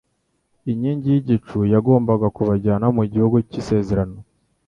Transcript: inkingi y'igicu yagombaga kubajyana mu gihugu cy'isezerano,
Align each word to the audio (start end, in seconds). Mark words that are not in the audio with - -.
inkingi 0.71 1.05
y'igicu 1.13 1.57
yagombaga 1.73 2.27
kubajyana 2.35 2.87
mu 2.97 3.03
gihugu 3.11 3.37
cy'isezerano, 3.49 4.17